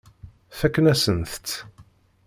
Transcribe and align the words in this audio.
Fakken-asent-t. 0.59 1.47